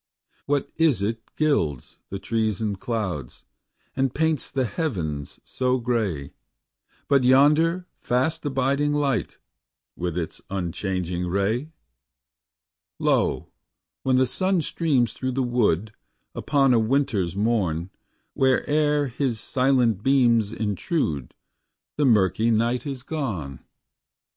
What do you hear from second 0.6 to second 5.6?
is it gilds the trees and clouds, And paints the heavens